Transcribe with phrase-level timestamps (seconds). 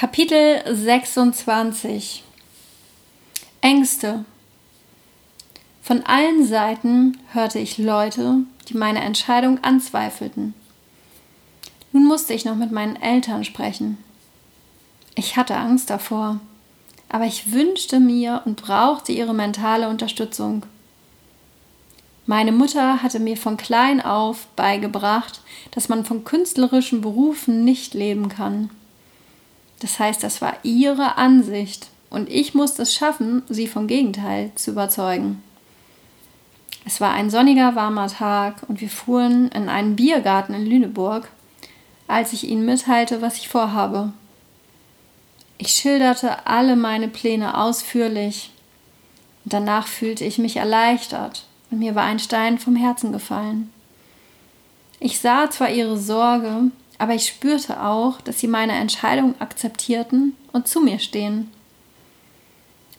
[0.00, 2.24] Kapitel 26
[3.60, 4.24] Ängste
[5.82, 8.38] Von allen Seiten hörte ich Leute,
[8.70, 10.54] die meine Entscheidung anzweifelten.
[11.92, 13.98] Nun musste ich noch mit meinen Eltern sprechen.
[15.16, 16.40] Ich hatte Angst davor,
[17.10, 20.64] aber ich wünschte mir und brauchte ihre mentale Unterstützung.
[22.24, 25.42] Meine Mutter hatte mir von klein auf beigebracht,
[25.72, 28.70] dass man von künstlerischen Berufen nicht leben kann.
[29.80, 34.70] Das heißt, das war ihre Ansicht und ich musste es schaffen, sie vom Gegenteil zu
[34.70, 35.42] überzeugen.
[36.86, 41.28] Es war ein sonniger, warmer Tag und wir fuhren in einen Biergarten in Lüneburg,
[42.08, 44.12] als ich ihnen mitteilte, was ich vorhabe.
[45.58, 48.50] Ich schilderte alle meine Pläne ausführlich
[49.44, 53.70] und danach fühlte ich mich erleichtert und mir war ein Stein vom Herzen gefallen.
[54.98, 56.70] Ich sah zwar ihre Sorge,
[57.00, 61.50] aber ich spürte auch, dass sie meine Entscheidung akzeptierten und zu mir stehen.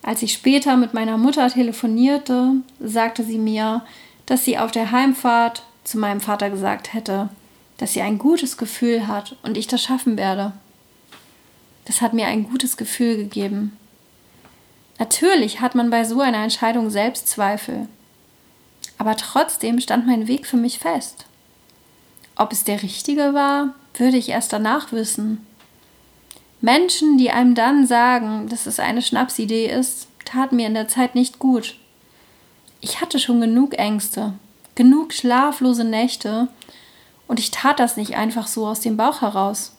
[0.02, 3.86] Als ich später mit meiner Mutter telefonierte, sagte sie mir,
[4.26, 7.30] dass sie auf der Heimfahrt zu meinem Vater gesagt hätte,
[7.78, 10.54] dass sie ein gutes Gefühl hat und ich das schaffen werde.
[11.86, 13.78] Das hat mir ein gutes Gefühl gegeben.
[14.98, 17.88] Natürlich hat man bei so einer Entscheidung Selbstzweifel,
[18.98, 21.26] aber trotzdem stand mein Weg für mich fest.
[22.36, 25.46] Ob es der richtige war, würde ich erst danach wissen.
[26.62, 31.16] Menschen, die einem dann sagen, dass es eine Schnapsidee ist, taten mir in der Zeit
[31.16, 31.78] nicht gut.
[32.82, 34.34] Ich hatte schon genug Ängste,
[34.76, 36.48] genug schlaflose Nächte,
[37.28, 39.78] und ich tat das nicht einfach so aus dem Bauch heraus.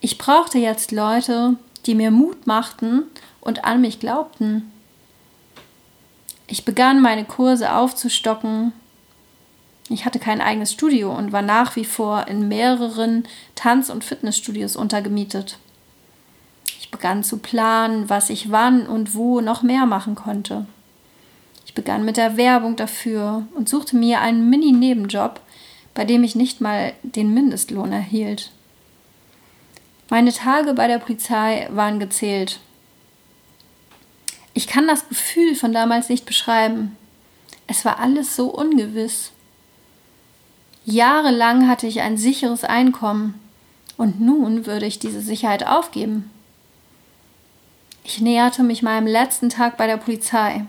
[0.00, 3.04] Ich brauchte jetzt Leute, die mir Mut machten
[3.40, 4.70] und an mich glaubten.
[6.46, 8.74] Ich begann meine Kurse aufzustocken,
[9.92, 14.76] ich hatte kein eigenes Studio und war nach wie vor in mehreren Tanz- und Fitnessstudios
[14.76, 15.58] untergemietet.
[16.80, 20.66] Ich begann zu planen, was ich wann und wo noch mehr machen konnte.
[21.66, 25.40] Ich begann mit der Werbung dafür und suchte mir einen Mini-Nebenjob,
[25.94, 28.50] bei dem ich nicht mal den Mindestlohn erhielt.
[30.10, 32.60] Meine Tage bei der Polizei waren gezählt.
[34.54, 36.96] Ich kann das Gefühl von damals nicht beschreiben.
[37.66, 39.32] Es war alles so ungewiss.
[40.84, 43.40] Jahrelang hatte ich ein sicheres Einkommen
[43.96, 46.30] und nun würde ich diese Sicherheit aufgeben.
[48.02, 50.64] Ich näherte mich meinem letzten Tag bei der Polizei.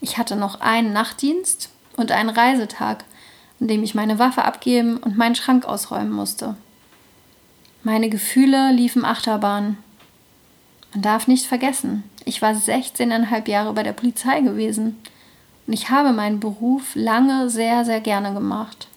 [0.00, 3.04] Ich hatte noch einen Nachtdienst und einen Reisetag,
[3.60, 6.56] an dem ich meine Waffe abgeben und meinen Schrank ausräumen musste.
[7.82, 9.78] Meine Gefühle liefen Achterbahn.
[10.92, 14.98] Man darf nicht vergessen, ich war 16,5 Jahre bei der Polizei gewesen
[15.66, 18.88] und ich habe meinen Beruf lange sehr, sehr gerne gemacht.